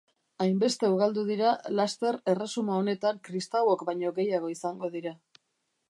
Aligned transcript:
Hainbeste 0.43 0.87
ugaldu 0.93 1.25
dira, 1.27 1.51
laster 1.81 2.19
erresuma 2.35 2.79
honetan 2.79 3.23
kristauok 3.29 3.85
baino 3.91 4.15
gehiago 4.21 4.55
izango 4.57 4.95
dira. 4.99 5.15